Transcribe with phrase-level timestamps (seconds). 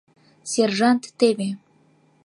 [0.51, 1.49] Сержант Теве.